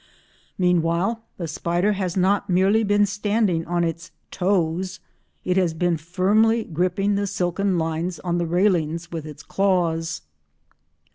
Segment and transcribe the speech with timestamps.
[0.57, 7.13] Meanwhile the spider has not merely been standing on its "toes,"—it has been firmly gripping
[7.13, 10.23] the silken lines on the railings with its claws.